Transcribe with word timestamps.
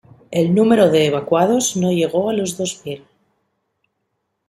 El 0.31 0.55
número 0.55 0.89
de 0.89 1.05
evacuados 1.05 1.75
no 1.77 1.91
llegó 1.91 2.31
a 2.31 2.33
los 2.33 2.57
dos 2.57 2.81
mil. 2.83 3.05